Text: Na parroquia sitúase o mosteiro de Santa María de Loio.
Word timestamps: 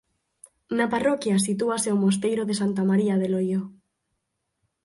Na 0.77 0.85
parroquia 0.93 1.43
sitúase 1.47 1.89
o 1.95 2.01
mosteiro 2.03 2.43
de 2.45 2.55
Santa 2.61 2.83
María 2.89 3.15
de 3.21 3.27
Loio. 3.33 3.61